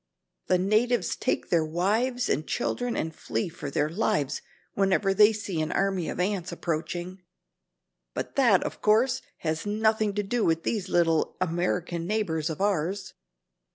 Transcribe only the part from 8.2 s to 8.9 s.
that, of